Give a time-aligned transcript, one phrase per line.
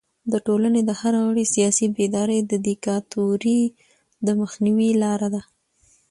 [0.31, 3.61] د ټولنې د هر غړي سیاسي بیداري د دیکتاتورۍ
[4.25, 5.41] د مخنیوي لاره ده.